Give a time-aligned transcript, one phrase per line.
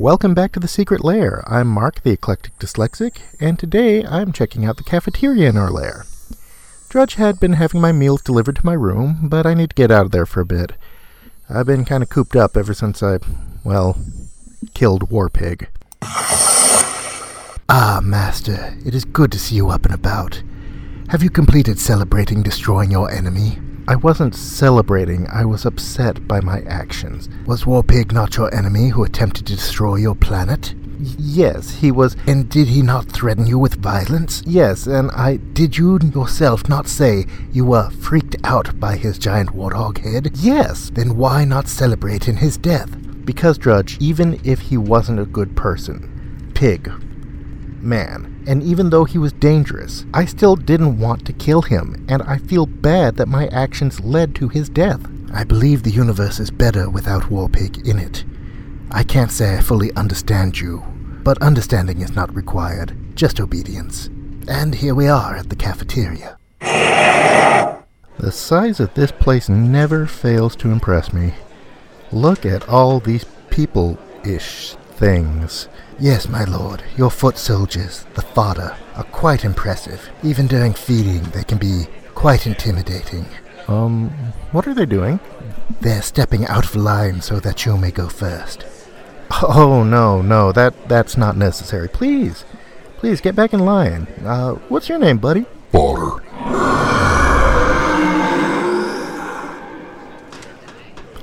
[0.00, 1.44] Welcome back to the Secret Lair.
[1.46, 6.06] I'm Mark, the Eclectic Dyslexic, and today I'm checking out the cafeteria in our lair.
[6.88, 9.90] Drudge had been having my meals delivered to my room, but I need to get
[9.90, 10.72] out of there for a bit.
[11.50, 13.18] I've been kind of cooped up ever since I,
[13.62, 13.98] well,
[14.72, 15.66] killed Warpig.
[17.68, 20.42] Ah, Master, it is good to see you up and about.
[21.10, 23.58] Have you completed celebrating destroying your enemy?
[23.90, 27.28] I wasn't celebrating, I was upset by my actions.
[27.44, 30.76] Was Warpig not your enemy who attempted to destroy your planet?
[31.18, 32.16] Yes, he was.
[32.28, 34.44] And did he not threaten you with violence?
[34.46, 35.38] Yes, and I.
[35.38, 40.36] Did you yourself not say you were freaked out by his giant warthog head?
[40.36, 42.96] Yes, then why not celebrate in his death?
[43.24, 46.92] Because, Drudge, even if he wasn't a good person, pig,
[47.82, 48.29] man.
[48.46, 52.38] And even though he was dangerous, I still didn't want to kill him, and I
[52.38, 55.00] feel bad that my actions led to his death.
[55.32, 58.24] I believe the universe is better without Warpig in it.
[58.90, 60.82] I can't say I fully understand you,
[61.22, 64.08] but understanding is not required, just obedience.
[64.48, 66.36] And here we are at the cafeteria.
[66.60, 71.34] The size of this place never fails to impress me.
[72.12, 75.68] Look at all these people ish things.
[76.00, 80.08] Yes, my lord, your foot soldiers, the fodder, are quite impressive.
[80.22, 83.26] Even during feeding, they can be quite intimidating.
[83.68, 84.08] Um,
[84.50, 85.20] what are they doing?
[85.82, 88.64] They're stepping out of line so that you may go first.
[89.42, 91.86] Oh, no, no, that, that's not necessary.
[91.86, 92.46] Please,
[92.96, 94.06] please get back in line.
[94.24, 95.44] Uh, what's your name, buddy?
[95.70, 96.22] Fodder.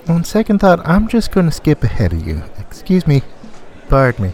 [0.08, 2.44] On second thought, I'm just going to skip ahead of you.
[2.60, 3.24] Excuse me.
[3.90, 4.34] Pardon me.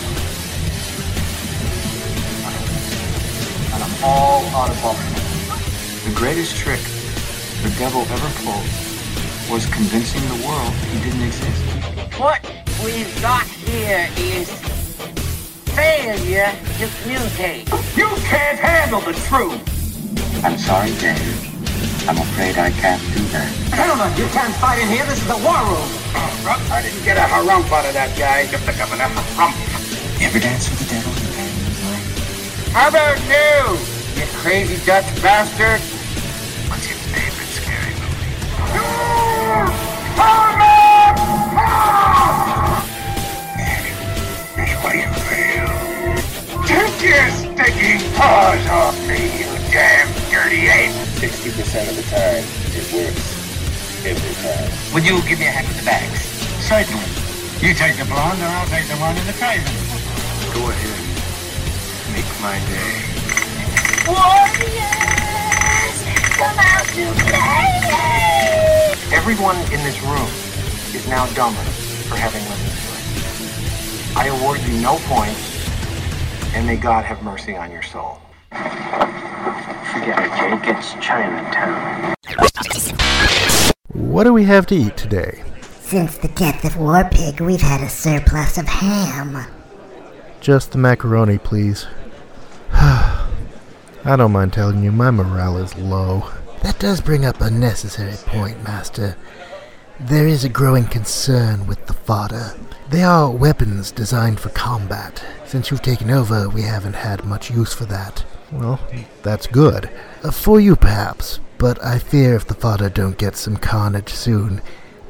[4.03, 6.05] All out of bubblegum.
[6.05, 6.81] The greatest trick
[7.61, 8.65] the devil ever pulled
[9.49, 11.61] was convincing the world he didn't exist.
[12.17, 12.41] What
[12.83, 14.49] we've got here is
[15.75, 17.69] failure to communicate.
[17.95, 19.61] You can't handle the truth.
[20.43, 21.49] I'm sorry, Dave.
[22.09, 23.47] I'm afraid I can't do that.
[23.77, 25.05] Hell no, you can't fight in here.
[25.05, 25.89] This is the war room.
[26.73, 28.49] I didn't get a harump out of that guy.
[28.49, 29.53] Get the governor harump.
[30.19, 31.61] You ever dance with the devil in paradise?
[32.73, 33.77] How about you,
[34.21, 35.81] you crazy Dutch bastard?
[36.69, 38.37] What's your favorite scary movie?
[44.53, 45.65] Here's what you feel.
[46.69, 50.93] Take your stinking paws off me, you damn dirty ape!
[51.17, 52.45] 60% of the time,
[52.77, 53.25] it works.
[54.05, 54.93] Every time.
[54.93, 56.21] Would you give me a hand with the bags?
[56.61, 57.09] Certainly.
[57.65, 59.65] You take the blonde, or I'll take the one in the craven.
[60.53, 61.01] Go ahead.
[62.13, 63.10] Make my day.
[69.13, 70.27] Everyone in this room
[70.95, 71.61] is now dumber
[72.09, 74.17] for having listened to it.
[74.17, 75.69] I award you no points,
[76.55, 78.19] and may God have mercy on your soul.
[78.49, 80.75] Forget it, Jake.
[80.75, 82.15] It's Chinatown.
[83.93, 85.43] What do we have to eat today?
[85.81, 89.45] Since the death of Warpig, we've had a surplus of ham.
[90.39, 91.85] Just the macaroni, please.
[94.03, 96.31] I don't mind telling you, my morale is low.
[96.63, 99.15] That does bring up a necessary point, Master.
[99.99, 102.55] There is a growing concern with the fodder.
[102.89, 105.23] They are weapons designed for combat.
[105.45, 108.25] Since you've taken over, we haven't had much use for that.
[108.51, 108.79] Well,
[109.21, 109.89] that's good.
[110.23, 114.61] Uh, for you, perhaps, but I fear if the fodder don't get some carnage soon,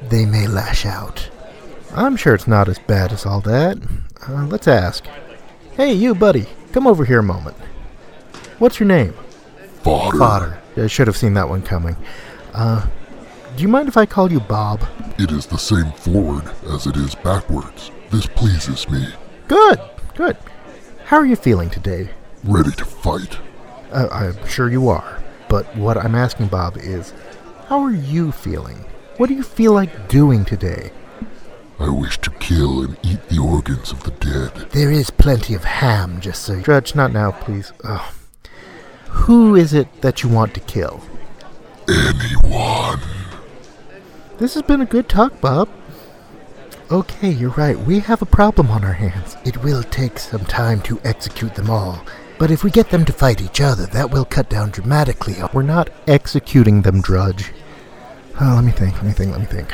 [0.09, 1.29] they may lash out.
[1.93, 3.77] I'm sure it's not as bad as all that.
[4.27, 5.05] Uh, let's ask.
[5.77, 7.55] Hey, you, buddy, come over here a moment.
[8.61, 9.15] What's your name?
[9.81, 10.19] Fodder.
[10.19, 10.59] Fodder.
[10.77, 11.95] I should have seen that one coming.
[12.53, 12.85] Uh,
[13.55, 14.83] do you mind if I call you Bob?
[15.17, 17.89] It is the same forward as it is backwards.
[18.11, 19.07] This pleases me.
[19.47, 19.79] Good,
[20.13, 20.37] good.
[21.05, 22.11] How are you feeling today?
[22.43, 23.39] Ready to fight.
[23.91, 25.23] Uh, I'm sure you are.
[25.49, 27.13] But what I'm asking, Bob, is
[27.65, 28.85] how are you feeling?
[29.17, 30.91] What do you feel like doing today?
[31.79, 34.69] I wish to kill and eat the organs of the dead.
[34.69, 36.61] There is plenty of ham, just so.
[36.61, 37.73] Drudge, not now, please.
[37.83, 38.13] Ugh.
[39.11, 41.01] Who is it that you want to kill?
[41.87, 42.99] Anyone.
[44.37, 45.69] This has been a good talk, Bob.
[46.89, 47.77] Okay, you're right.
[47.77, 49.37] We have a problem on our hands.
[49.45, 52.03] It will take some time to execute them all.
[52.39, 55.35] But if we get them to fight each other, that will cut down dramatically.
[55.53, 57.51] We're not executing them, Drudge.
[58.41, 59.71] Oh, let me think, let me think, let me think.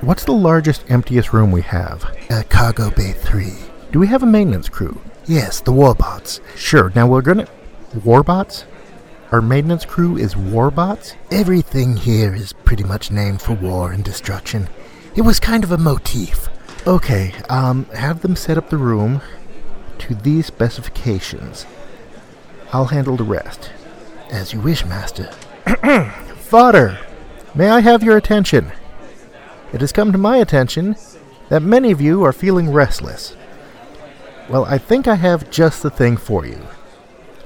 [0.00, 2.04] What's the largest, emptiest room we have?
[2.28, 3.52] Uh, Cargo Bay 3.
[3.92, 5.00] Do we have a maintenance crew?
[5.26, 6.40] Yes, the Warbots.
[6.56, 7.46] Sure, now we're gonna.
[7.96, 8.64] Warbots?
[9.32, 11.14] Our maintenance crew is Warbots?
[11.30, 14.68] Everything here is pretty much named for war and destruction.
[15.16, 16.48] It was kind of a motif.
[16.86, 19.20] Okay, um, have them set up the room
[19.98, 21.66] to these specifications.
[22.72, 23.72] I'll handle the rest.
[24.30, 25.30] As you wish, Master.
[26.36, 26.98] Fodder,
[27.54, 28.72] may I have your attention?
[29.72, 30.96] It has come to my attention
[31.48, 33.36] that many of you are feeling restless.
[34.48, 36.60] Well, I think I have just the thing for you.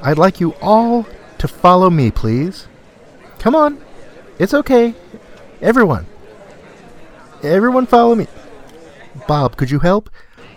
[0.03, 1.07] I'd like you all
[1.39, 2.67] to follow me, please.
[3.39, 3.83] Come on.
[4.39, 4.95] It's okay.
[5.61, 6.07] Everyone.
[7.43, 8.27] Everyone follow me.
[9.29, 10.11] Bob, could you help?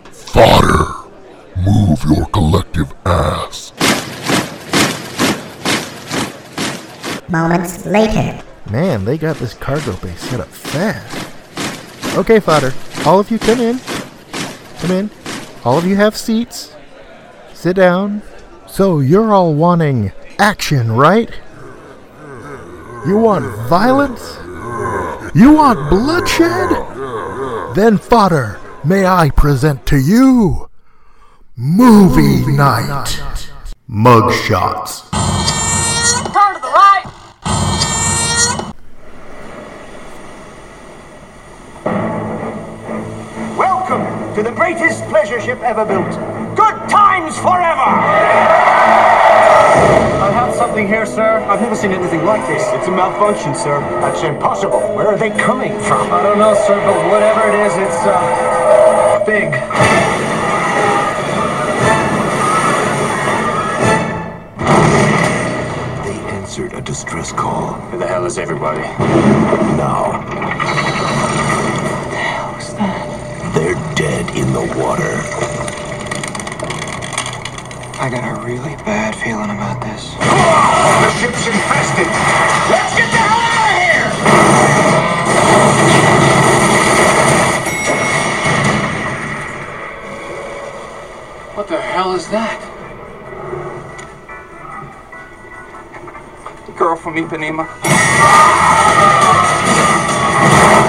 [0.04, 1.10] Fodder!
[1.56, 3.72] Move your collective ass.
[7.28, 8.42] Moments later.
[8.70, 12.16] Man, they got this cargo bay set up fast.
[12.16, 12.72] Okay, fodder.
[13.04, 13.78] All of you come in.
[14.78, 15.10] Come in.
[15.64, 16.74] All of you have seats.
[17.52, 18.22] Sit down.
[18.74, 21.30] So you're all wanting action, right?
[23.06, 24.36] You want violence?
[25.32, 26.70] You want bloodshed?
[27.76, 30.68] Then, fodder, may I present to you
[31.54, 33.22] Movie Night.
[33.88, 35.08] Mugshots.
[36.32, 37.04] Turn to the right.
[43.56, 46.33] Welcome to the greatest pleasure ship ever built.
[47.84, 50.24] Good times forever!
[50.24, 51.44] I have something here, sir.
[51.48, 52.62] I've never seen anything like this.
[52.72, 53.78] It's a malfunction, sir.
[54.00, 54.80] That's impossible.
[54.96, 56.10] Where are they coming from?
[56.10, 59.50] I don't know, sir, but whatever it is, it's, uh, big.
[66.04, 67.74] They answered a distress call.
[67.90, 68.80] Where the hell is everybody?
[69.76, 70.22] Now.
[71.20, 73.54] What the hell was that?
[73.54, 75.63] They're dead in the water.
[77.96, 80.14] I got a really bad feeling about this.
[80.14, 82.08] The ship's infested.
[82.68, 84.10] Let's get the hell out of here!
[91.54, 92.60] What the hell is that?
[96.66, 97.68] The girl from Ipanema.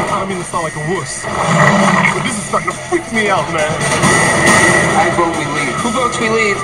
[0.10, 3.30] I don't mean to sound like a wuss, but this is starting to freak me
[3.30, 3.72] out, man.
[4.98, 5.65] I vote we leave.
[5.86, 6.58] Who votes we leave?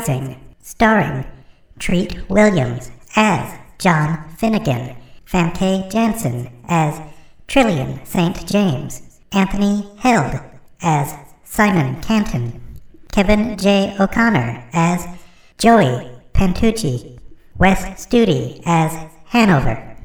[0.00, 1.26] Rising, starring
[1.78, 6.98] Treat Williams as John Finnegan, Famke Janssen as
[7.46, 8.46] Trillian St.
[8.46, 10.40] James, Anthony Heald
[10.80, 11.14] as
[11.44, 12.78] Simon Canton,
[13.12, 13.94] Kevin J.
[14.00, 15.06] O'Connor as
[15.58, 17.18] Joey Pantucci,
[17.58, 18.92] Wes Studi as
[19.26, 19.98] Hanover.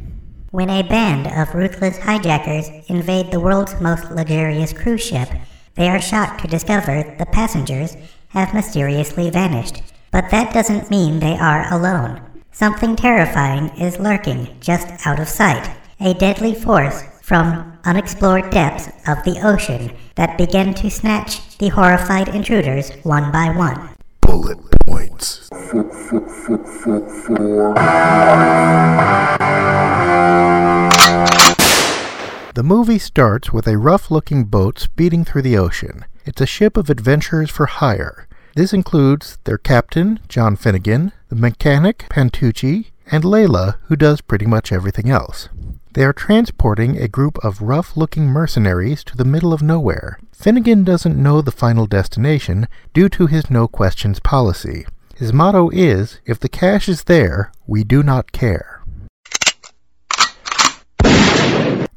[0.52, 5.30] When a band of ruthless hijackers invade the world's most luxurious cruise ship,
[5.75, 7.96] they are shocked to discover the passengers
[8.36, 9.82] have mysteriously vanished.
[10.12, 12.22] But that doesn't mean they are alone.
[12.51, 15.75] Something terrifying is lurking just out of sight.
[16.00, 22.30] A deadly force from unexplored depths of the ocean that begin to snatch the horrified
[22.30, 23.89] intruders one by one.
[24.22, 25.50] Bullet points.
[32.56, 36.06] The movie starts with a rough looking boat speeding through the ocean.
[36.25, 38.27] It's a ship of adventurers for hire.
[38.55, 44.72] This includes their captain, John Finnegan, the mechanic, Pantucci, and Layla, who does pretty much
[44.72, 45.50] everything else.
[45.94, 50.17] They are transporting a group of rough looking mercenaries to the middle of nowhere.
[50.34, 54.88] Finnegan doesn't know the final destination due to his no questions policy.
[55.15, 58.82] His motto is if the cash is there, we do not care.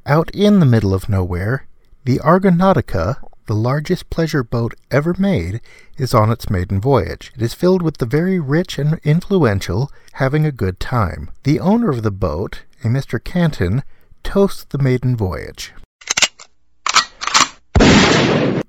[0.04, 1.66] Out in the middle of nowhere,
[2.04, 3.16] the Argonautica,
[3.48, 5.60] the largest pleasure boat ever made,
[5.96, 7.32] is on its maiden voyage.
[7.34, 11.30] It is filled with the very rich and influential having a good time.
[11.42, 13.22] The owner of the boat, a Mr.
[13.22, 13.82] Canton,
[14.22, 15.72] toasts the maiden voyage.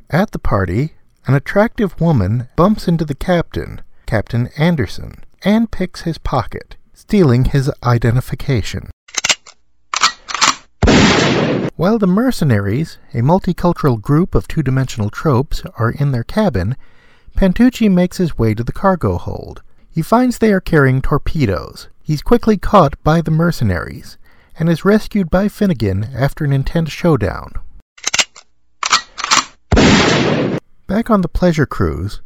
[0.09, 0.93] At the party,
[1.27, 7.69] an attractive woman bumps into the captain, Captain Anderson, and picks his pocket, stealing his
[7.83, 8.89] identification.
[11.79, 16.75] While the mercenaries, a multicultural group of two dimensional tropes, are in their cabin,
[17.37, 19.61] Pantucci makes his way to the cargo hold.
[19.89, 21.87] He finds they are carrying torpedoes.
[22.03, 24.17] He's quickly caught by the mercenaries
[24.59, 27.53] and is rescued by Finnegan after an intense showdown.
[30.85, 32.19] Back on the pleasure cruise,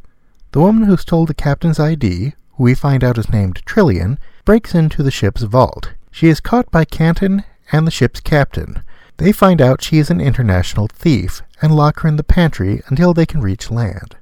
[0.50, 4.74] the woman who stole the captain's ID, who we find out is named Trillian, breaks
[4.74, 5.92] into the ship's vault.
[6.10, 8.82] She is caught by Canton and the ship's captain.
[9.18, 13.14] They find out she is an international thief and lock her in the pantry until
[13.14, 14.16] they can reach land.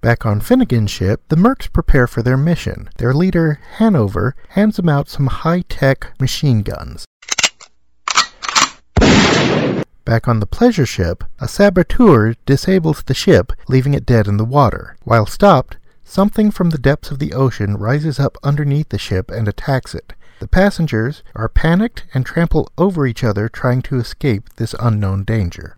[0.00, 2.88] Back on Finnegan's ship, the Mercs prepare for their mission.
[2.96, 7.04] Their leader, Hanover, hands them out some high tech machine guns.
[10.04, 14.44] Back on the pleasure ship, a saboteur disables the ship, leaving it dead in the
[14.44, 14.96] water.
[15.04, 19.46] While stopped, something from the depths of the ocean rises up underneath the ship and
[19.46, 20.14] attacks it.
[20.40, 25.76] The passengers are panicked and trample over each other trying to escape this unknown danger.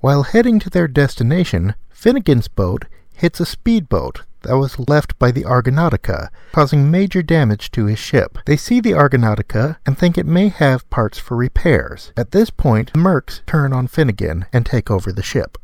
[0.00, 5.42] While heading to their destination, Finnegan's boat hits a speedboat that was left by the
[5.44, 8.38] Argonautica, causing major damage to his ship.
[8.46, 12.10] They see the Argonautica and think it may have parts for repairs.
[12.16, 15.58] At this point, the Mercs turn on Finnegan and take over the ship.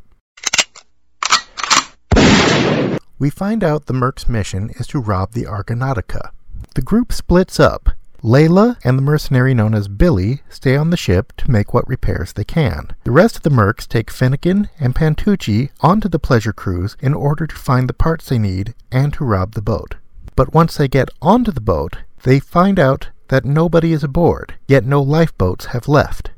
[3.19, 6.29] We find out the Mercs' mission is to rob the Argonautica.
[6.75, 7.89] The group splits up.
[8.23, 12.33] Layla and the mercenary known as Billy stay on the ship to make what repairs
[12.33, 12.89] they can.
[13.03, 17.47] The rest of the Mercs take Finnegan and Pantucci onto the pleasure cruise in order
[17.47, 19.95] to find the parts they need and to rob the boat.
[20.35, 24.85] But once they get onto the boat, they find out that nobody is aboard, yet
[24.85, 26.29] no lifeboats have left.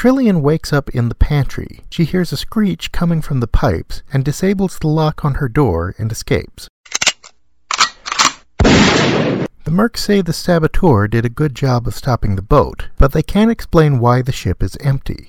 [0.00, 1.80] Trillian wakes up in the pantry.
[1.90, 5.94] She hears a screech coming from the pipes and disables the lock on her door
[5.98, 6.68] and escapes.
[8.62, 13.22] The Mercs say the saboteur did a good job of stopping the boat, but they
[13.22, 15.28] can't explain why the ship is empty.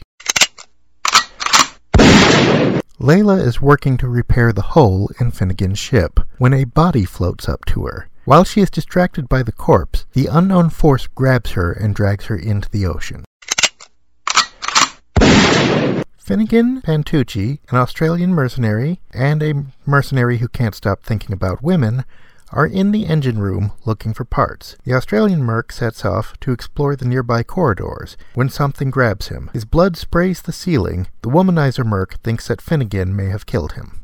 [2.97, 7.65] Layla is working to repair the hole in Finnegan's ship when a body floats up
[7.65, 8.07] to her.
[8.23, 12.37] While she is distracted by the corpse, the unknown force grabs her and drags her
[12.37, 13.25] into the ocean.
[16.23, 22.05] Finnegan Pantucci, an Australian mercenary, and a mercenary who can't stop thinking about women,
[22.51, 24.77] are in the engine room looking for parts.
[24.83, 29.49] The Australian merc sets off to explore the nearby corridors when something grabs him.
[29.51, 31.07] His blood sprays the ceiling.
[31.23, 34.01] The womanizer merc thinks that Finnegan may have killed him.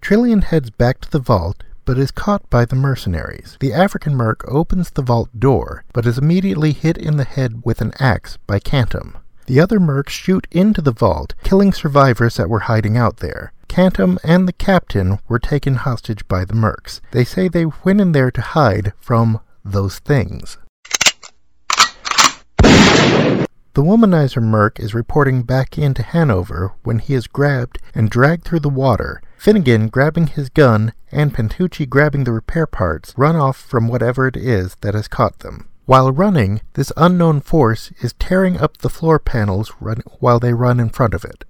[0.00, 3.56] Trillian heads back to the vault but is caught by the mercenaries.
[3.60, 7.80] The African merc opens the vault door, but is immediately hit in the head with
[7.80, 9.14] an axe by Canton.
[9.46, 13.52] The other mercs shoot into the vault, killing survivors that were hiding out there.
[13.68, 17.00] Canton and the captain were taken hostage by the mercs.
[17.12, 20.58] They say they went in there to hide from those things.
[23.76, 28.60] The womanizer Merc is reporting back into Hanover when he is grabbed and dragged through
[28.60, 29.20] the water.
[29.36, 34.34] Finnegan, grabbing his gun, and Pantucci grabbing the repair parts, run off from whatever it
[34.34, 35.68] is that has caught them.
[35.84, 40.80] While running, this unknown force is tearing up the floor panels run- while they run
[40.80, 41.44] in front of it.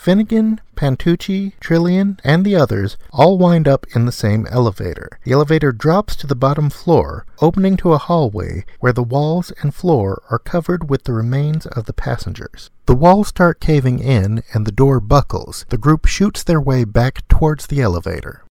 [0.00, 5.10] Finnegan, Pantucci, Trillian, and the others all wind up in the same elevator.
[5.24, 9.74] The elevator drops to the bottom floor, opening to a hallway where the walls and
[9.74, 12.70] floor are covered with the remains of the passengers.
[12.86, 15.66] The walls start caving in and the door buckles.
[15.68, 18.42] The group shoots their way back towards the elevator.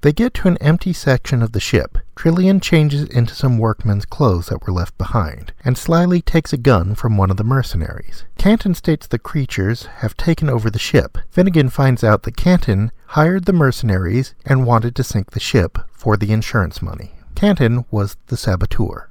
[0.00, 1.98] They get to an empty section of the ship.
[2.16, 6.94] Trillian changes into some workman's clothes that were left behind, and slyly takes a gun
[6.94, 8.24] from one of the mercenaries.
[8.38, 11.18] Canton states the creatures have taken over the ship.
[11.30, 16.16] Finnegan finds out that Canton hired the mercenaries and wanted to sink the ship for
[16.16, 17.12] the insurance money.
[17.34, 19.10] Canton was the saboteur.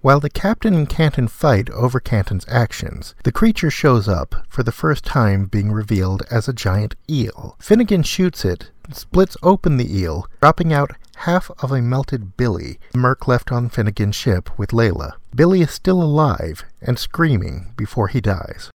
[0.00, 4.70] While the captain and Canton fight over Canton's actions, the creature shows up, for the
[4.70, 7.56] first time being revealed as a giant eel.
[7.58, 12.98] Finnegan shoots it, splits open the eel, dropping out half of a melted Billy, the
[12.98, 15.12] Merc left on Finnegan's ship with Layla.
[15.34, 18.70] Billy is still alive and screaming before he dies.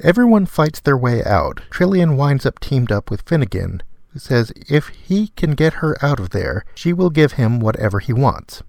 [0.00, 1.62] Everyone fights their way out.
[1.70, 6.20] Trillian winds up teamed up with Finnegan, who says if he can get her out
[6.20, 8.62] of there, she will give him whatever he wants.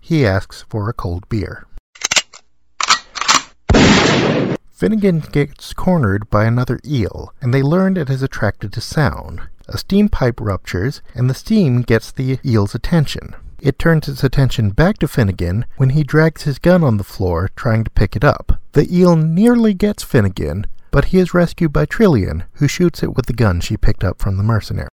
[0.00, 1.66] He asks for a cold beer.
[4.78, 9.40] Finnegan gets cornered by another eel, and they learn it is attracted to sound.
[9.66, 13.34] A steam pipe ruptures, and the steam gets the eel's attention.
[13.58, 17.50] It turns its attention back to Finnegan when he drags his gun on the floor
[17.56, 18.62] trying to pick it up.
[18.70, 23.26] The eel nearly gets Finnegan, but he is rescued by Trillian, who shoots it with
[23.26, 24.86] the gun she picked up from the mercenary.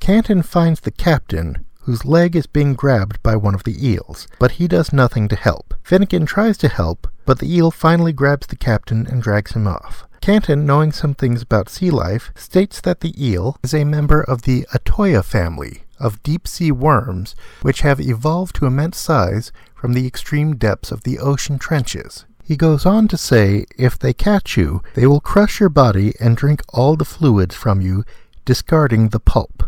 [0.00, 4.50] Canton finds the captain, whose leg is being grabbed by one of the eels, but
[4.50, 5.72] he does nothing to help.
[5.82, 10.04] Finnegan tries to help, but the eel finally grabs the captain and drags him off.
[10.20, 14.42] Canton, knowing some things about sea life, states that the eel is a member of
[14.42, 20.06] the Ottoia family of deep sea worms, which have evolved to immense size from the
[20.06, 22.26] extreme depths of the ocean trenches.
[22.44, 26.36] He goes on to say if they catch you, they will crush your body and
[26.36, 28.04] drink all the fluids from you,
[28.44, 29.64] discarding the pulp.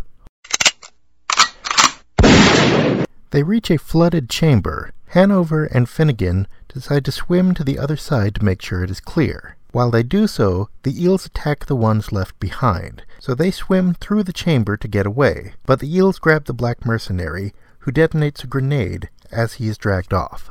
[3.31, 4.93] They reach a flooded chamber.
[5.09, 9.01] Hanover and Finnegan decide to swim to the other side to make sure it is
[9.01, 9.57] clear.
[9.73, 14.25] While they do so, the eels attack the ones left behind, so they swim through
[14.25, 15.55] the chamber to get away.
[15.65, 20.13] But the eels grab the black mercenary, who detonates a grenade as he is dragged
[20.13, 20.51] off.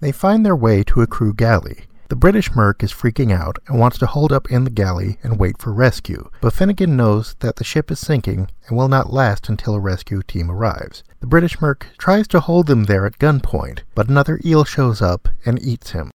[0.00, 1.84] They find their way to a crew galley.
[2.08, 5.38] The British merc is freaking out and wants to hold up in the galley and
[5.38, 9.50] wait for rescue, but Finnegan knows that the ship is sinking and will not last
[9.50, 11.04] until a rescue team arrives.
[11.20, 15.28] The British merc tries to hold them there at gunpoint, but another eel shows up
[15.44, 16.10] and eats him.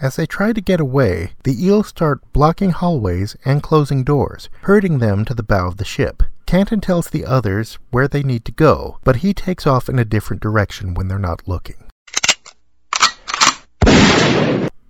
[0.00, 5.00] As they try to get away, the eels start blocking hallways and closing doors, herding
[5.00, 6.22] them to the bow of the ship.
[6.46, 10.04] Canton tells the others where they need to go, but he takes off in a
[10.04, 11.85] different direction when they're not looking.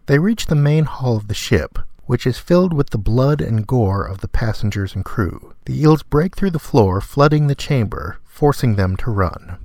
[0.07, 3.67] They reach the main hall of the ship, which is filled with the blood and
[3.67, 5.55] gore of the passengers and crew.
[5.65, 9.59] The eels break through the floor, flooding the chamber, forcing them to run.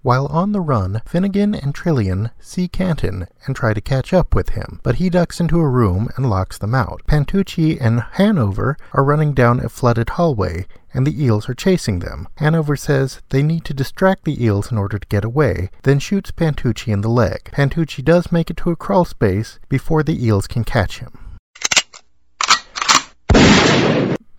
[0.00, 4.50] While on the run, Finnegan and Trillian see Canton and try to catch up with
[4.50, 7.02] him, but he ducks into a room and locks them out.
[7.06, 12.26] Pantucci and Hanover are running down a flooded hallway, and the eels are chasing them.
[12.38, 16.30] Hanover says they need to distract the eels in order to get away, then shoots
[16.30, 17.50] Pantucci in the leg.
[17.52, 21.36] Pantucci does make it to a crawl space before the eels can catch him.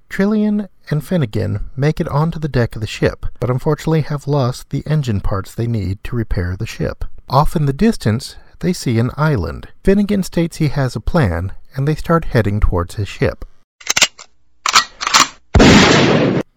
[0.09, 4.71] Trillian and Finnegan make it onto the deck of the ship, but unfortunately have lost
[4.71, 7.05] the engine parts they need to repair the ship.
[7.29, 9.67] Off in the distance, they see an island.
[9.83, 13.45] Finnegan states he has a plan, and they start heading towards his ship.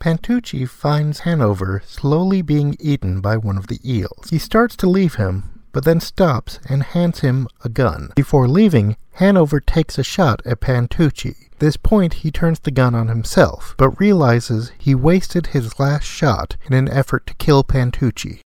[0.00, 4.30] Pantucci finds Hanover slowly being eaten by one of the eels.
[4.30, 8.10] He starts to leave him, but then stops and hands him a gun.
[8.16, 13.08] Before leaving, Hanover takes a shot at Pantucci this point, he turns the gun on
[13.08, 18.40] himself, but realizes he wasted his last shot in an effort to kill Pantucci.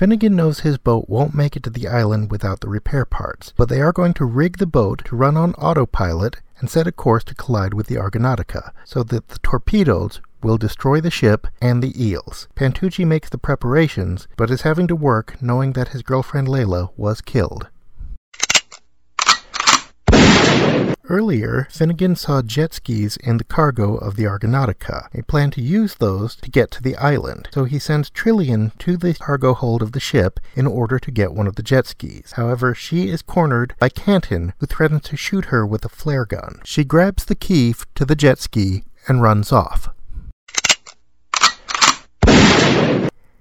[0.00, 3.68] Finnegan knows his boat won't make it to the island without the repair parts, but
[3.68, 7.22] they are going to rig the boat to run on autopilot and set a course
[7.22, 11.92] to collide with the Argonautica, so that the torpedoes will destroy the ship and the
[12.02, 12.48] eels.
[12.56, 17.20] Pantucci makes the preparations, but is having to work knowing that his girlfriend Layla was
[17.20, 17.68] killed.
[21.10, 25.08] Earlier, Finnegan saw jet skis in the cargo of the Argonautica.
[25.12, 28.96] He planned to use those to get to the island, so he sends Trillian to
[28.96, 32.34] the cargo hold of the ship in order to get one of the jet skis.
[32.36, 36.60] However, she is cornered by Canton, who threatens to shoot her with a flare gun.
[36.64, 39.88] She grabs the key to the jet ski and runs off.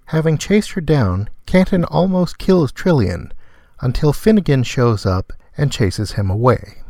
[0.06, 3.32] Having chased her down, Canton almost kills Trillian
[3.80, 6.82] until Finnegan shows up and chases him away.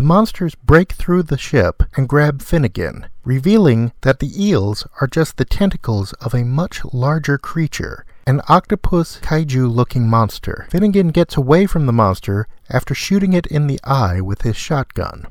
[0.00, 5.36] The monsters break through the ship and grab Finnegan, revealing that the eels are just
[5.36, 10.66] the tentacles of a much larger creature, an octopus kaiju looking monster.
[10.70, 15.26] Finnegan gets away from the monster after shooting it in the eye with his shotgun.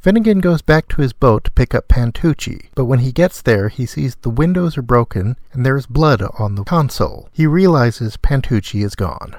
[0.00, 3.68] Finnegan goes back to his boat to pick up Pantucci, but when he gets there,
[3.68, 7.28] he sees the windows are broken and there is blood on the console.
[7.32, 9.36] He realizes Pantucci is gone.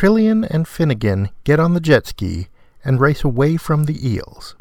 [0.00, 2.48] Trillian and Finnegan get on the jet ski
[2.82, 4.56] and race away from the eels.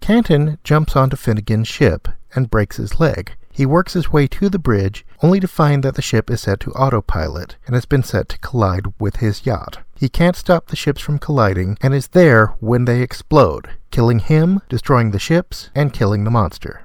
[0.00, 3.32] Canton jumps onto Finnegan's ship and breaks his leg.
[3.50, 6.60] He works his way to the bridge, only to find that the ship is set
[6.60, 9.78] to autopilot and has been set to collide with his yacht.
[9.96, 14.62] He can't stop the ships from colliding and is there when they explode, killing him,
[14.68, 16.82] destroying the ships, and killing the monster.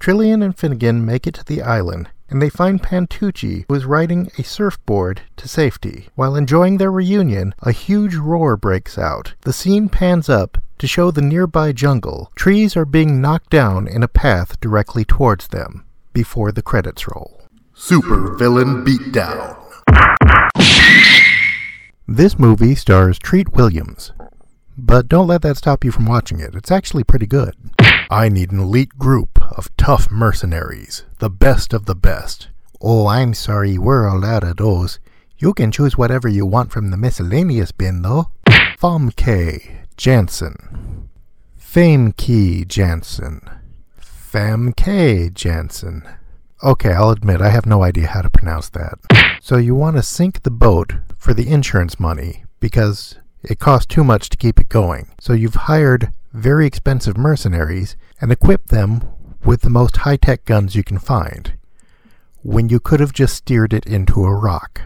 [0.00, 4.30] Trillian and Finnegan make it to the island, and they find Pantucci, who is riding
[4.38, 6.08] a surfboard to safety.
[6.14, 9.34] While enjoying their reunion, a huge roar breaks out.
[9.42, 12.32] The scene pans up to show the nearby jungle.
[12.36, 17.42] Trees are being knocked down in a path directly towards them, before the credits roll.
[17.74, 19.56] Super Villain Beatdown.
[22.06, 24.12] This movie stars Treat Williams.
[24.76, 26.54] But don't let that stop you from watching it.
[26.54, 27.54] It's actually pretty good.
[28.10, 32.48] I need an elite group of tough mercenaries, the best of the best.
[32.80, 34.98] Oh, I'm sorry, we're all out of those.
[35.38, 38.30] You can choose whatever you want from the miscellaneous bin, though.
[38.46, 41.08] Famke Janssen.
[41.58, 43.40] Famke Janssen.
[44.00, 46.08] Famke Jansen.
[46.62, 48.98] Okay, I'll admit I have no idea how to pronounce that.
[49.40, 54.04] So you want to sink the boat for the insurance money because it costs too
[54.04, 55.10] much to keep it going.
[55.20, 59.02] So you've hired very expensive mercenaries and equipped them
[59.44, 61.54] with the most high tech guns you can find,
[62.42, 64.82] when you could have just steered it into a rock.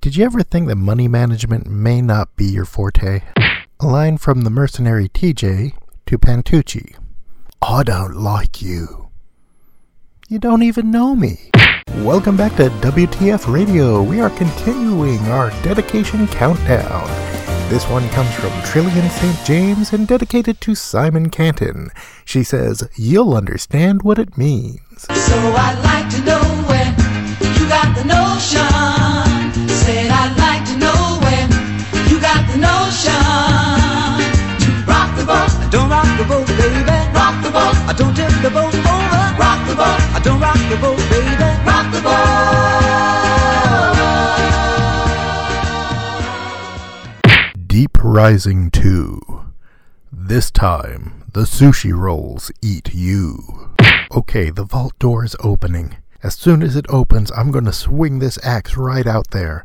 [0.00, 3.22] Did you ever think that money management may not be your forte?
[3.80, 5.72] A line from the mercenary TJ
[6.06, 6.96] to Pantucci.
[7.62, 9.10] I don't like you.
[10.28, 11.50] You don't even know me.
[11.96, 14.02] Welcome back to WTF Radio.
[14.02, 17.39] We are continuing our dedication countdown.
[17.70, 19.46] This one comes from Trillian St.
[19.46, 21.92] James and dedicated to Simon Canton.
[22.24, 24.80] She says, You'll understand what it means.
[24.98, 26.90] So I'd like to know when
[27.54, 29.68] you got the notion.
[29.70, 31.46] Said I'd like to know when
[32.10, 33.14] you got the notion.
[34.66, 36.98] To rock the boat, don't rock the boat, baby.
[37.14, 39.22] Rock the boat, I don't tip the boat over.
[39.38, 41.39] Rock the boat, I don't rock the boat, baby.
[48.12, 49.20] Rising 2.
[50.12, 53.70] This time, the sushi rolls eat you.
[54.10, 55.96] Okay, the vault door is opening.
[56.20, 59.64] As soon as it opens, I'm gonna swing this axe right out there.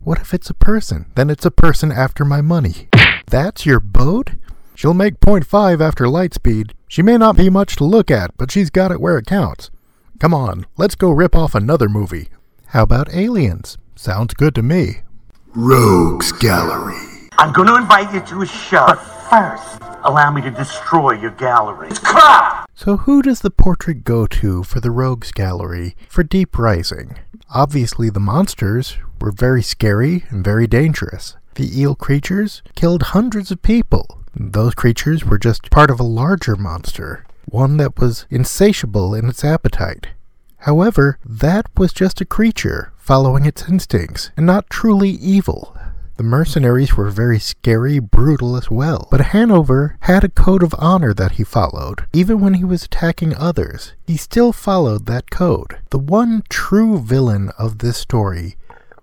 [0.00, 1.06] What if it's a person?
[1.14, 2.88] Then it's a person after my money.
[3.28, 4.32] That's your boat?
[4.74, 6.74] She'll make 0.5 after light speed.
[6.88, 9.70] She may not be much to look at, but she's got it where it counts.
[10.18, 12.28] Come on, let's go rip off another movie.
[12.66, 13.78] How about Aliens?
[13.94, 15.02] Sounds good to me.
[15.54, 17.13] Rogues Gallery.
[17.36, 21.32] I'm going to invite you to a show, but first, allow me to destroy your
[21.32, 21.88] gallery.
[21.90, 22.68] Crap!
[22.74, 27.18] So, who does the portrait go to for the Rogues Gallery for Deep Rising?
[27.52, 31.36] Obviously, the monsters were very scary and very dangerous.
[31.56, 34.20] The eel creatures killed hundreds of people.
[34.34, 39.44] Those creatures were just part of a larger monster, one that was insatiable in its
[39.44, 40.08] appetite.
[40.58, 45.76] However, that was just a creature following its instincts and not truly evil.
[46.16, 49.08] The mercenaries were very scary, brutal as well.
[49.10, 52.06] But Hanover had a code of honor that he followed.
[52.12, 55.78] Even when he was attacking others, he still followed that code.
[55.90, 58.56] The one true villain of this story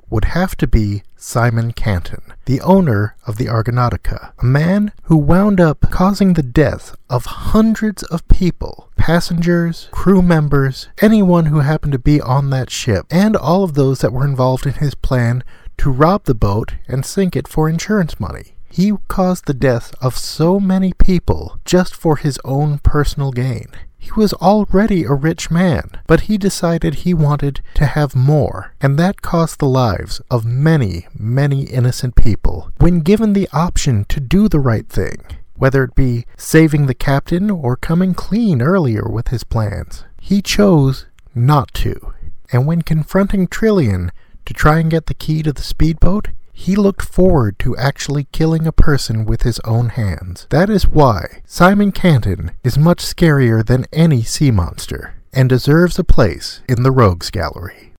[0.09, 5.61] would have to be Simon Canton, the owner of the Argonautica, a man who wound
[5.61, 11.97] up causing the death of hundreds of people passengers, crew members, anyone who happened to
[11.97, 15.43] be on that ship, and all of those that were involved in his plan
[15.81, 18.53] to rob the boat and sink it for insurance money.
[18.69, 23.65] He caused the death of so many people just for his own personal gain.
[23.97, 28.95] He was already a rich man, but he decided he wanted to have more, and
[28.99, 34.47] that cost the lives of many, many innocent people when given the option to do
[34.47, 35.17] the right thing,
[35.55, 40.03] whether it be saving the captain or coming clean earlier with his plans.
[40.21, 42.13] He chose not to,
[42.51, 44.11] and when confronting Trillian
[44.45, 48.67] to try and get the key to the speedboat, he looked forward to actually killing
[48.67, 50.47] a person with his own hands.
[50.49, 56.03] That is why Simon Canton is much scarier than any sea monster and deserves a
[56.03, 57.93] place in the Rogues Gallery.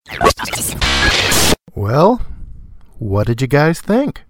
[1.74, 2.22] Well,
[2.98, 4.22] what did you guys think?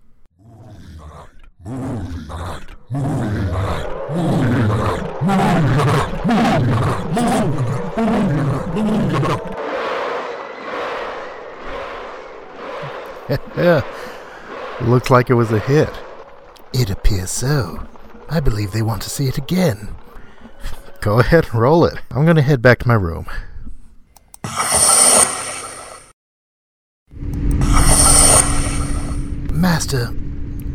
[14.81, 15.91] Looks like it was a hit.
[16.73, 17.87] It appears so.
[18.29, 19.95] I believe they want to see it again.
[21.01, 21.99] Go ahead and roll it.
[22.11, 23.27] I'm going to head back to my room.
[29.53, 30.11] Master,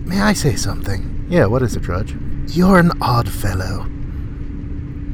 [0.06, 1.26] may I say something?
[1.30, 2.16] Yeah, what is it, Drudge?
[2.48, 3.86] You're an odd fellow.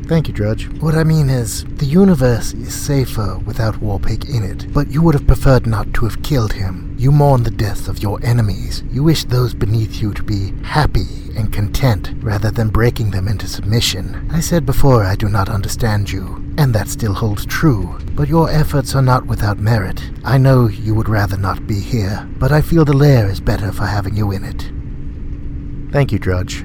[0.06, 0.68] Thank you, Drudge.
[0.82, 5.16] What I mean is, the universe is safer without Warpig in it, but you would
[5.16, 6.93] have preferred not to have killed him.
[7.04, 8.82] You mourn the death of your enemies.
[8.90, 13.46] You wish those beneath you to be happy and content rather than breaking them into
[13.46, 14.30] submission.
[14.32, 18.50] I said before I do not understand you, and that still holds true, but your
[18.50, 20.02] efforts are not without merit.
[20.24, 23.74] I know you would rather not be here, but I feel the lair is better
[23.74, 25.92] for having you in it.
[25.92, 26.64] Thank you, Drudge.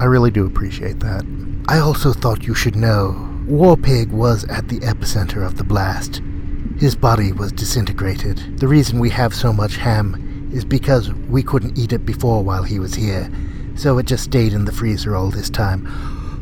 [0.00, 1.22] I really do appreciate that.
[1.68, 6.22] I also thought you should know Warpig was at the epicenter of the blast.
[6.80, 8.58] His body was disintegrated.
[8.58, 12.62] The reason we have so much ham is because we couldn't eat it before while
[12.62, 13.30] he was here,
[13.74, 15.86] so it just stayed in the freezer all this time.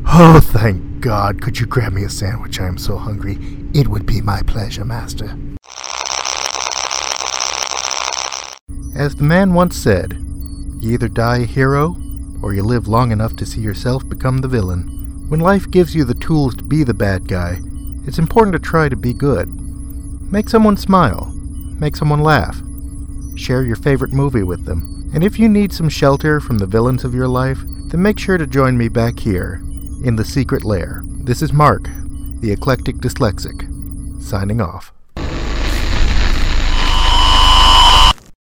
[0.07, 1.41] Oh, thank God.
[1.41, 2.61] Could you grab me a sandwich?
[2.61, 3.37] I am so hungry.
[3.73, 5.37] It would be my pleasure, Master.
[8.95, 10.13] As the man once said,
[10.79, 11.97] you either die a hero,
[12.41, 15.25] or you live long enough to see yourself become the villain.
[15.27, 17.59] When life gives you the tools to be the bad guy,
[18.07, 19.58] it's important to try to be good.
[20.31, 21.33] Make someone smile.
[21.79, 22.61] Make someone laugh.
[23.35, 25.09] Share your favorite movie with them.
[25.11, 28.37] And if you need some shelter from the villains of your life, then make sure
[28.37, 29.59] to join me back here,
[30.03, 31.01] in the secret lair.
[31.23, 31.89] This is Mark,
[32.41, 34.93] the eclectic dyslexic, signing off.